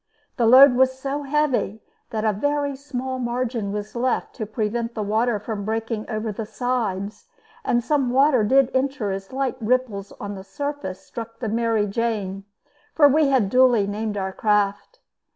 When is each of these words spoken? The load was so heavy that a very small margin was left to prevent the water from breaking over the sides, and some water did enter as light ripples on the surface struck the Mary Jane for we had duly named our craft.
The 0.37 0.47
load 0.47 0.73
was 0.73 0.97
so 0.97 1.21
heavy 1.21 1.83
that 2.09 2.25
a 2.25 2.33
very 2.33 2.75
small 2.75 3.19
margin 3.19 3.71
was 3.71 3.95
left 3.95 4.33
to 4.37 4.47
prevent 4.47 4.95
the 4.95 5.03
water 5.03 5.37
from 5.37 5.63
breaking 5.63 6.09
over 6.09 6.31
the 6.31 6.47
sides, 6.47 7.27
and 7.63 7.83
some 7.83 8.09
water 8.09 8.43
did 8.43 8.71
enter 8.73 9.11
as 9.11 9.31
light 9.31 9.57
ripples 9.61 10.11
on 10.19 10.33
the 10.33 10.43
surface 10.43 11.01
struck 11.01 11.37
the 11.37 11.49
Mary 11.49 11.85
Jane 11.85 12.45
for 12.95 13.07
we 13.07 13.27
had 13.27 13.47
duly 13.47 13.85
named 13.85 14.17
our 14.17 14.33
craft. 14.33 14.97